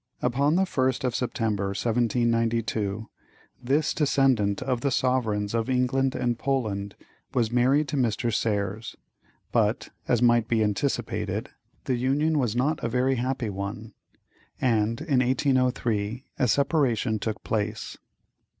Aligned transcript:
Upon 0.23 0.55
the 0.55 0.63
1st 0.63 1.03
of 1.03 1.13
September, 1.13 1.65
1792, 1.67 3.07
this 3.61 3.93
descendant 3.93 4.63
of 4.63 4.81
the 4.81 4.89
sovereigns 4.89 5.53
of 5.53 5.69
England 5.69 6.15
and 6.15 6.39
Poland 6.39 6.95
was 7.35 7.51
married 7.51 7.87
to 7.89 7.97
Mr. 7.97 8.33
Serres, 8.33 8.95
but, 9.51 9.89
as 10.07 10.19
might 10.19 10.47
be 10.47 10.63
anticipated, 10.63 11.51
the 11.85 11.97
union 11.97 12.39
was 12.39 12.55
not 12.55 12.83
a 12.83 12.89
very 12.89 13.17
happy 13.17 13.51
one, 13.51 13.93
and 14.59 15.01
in 15.01 15.19
1803 15.19 16.25
a 16.39 16.47
separation 16.47 17.19
took 17.19 17.43
place. 17.43 17.95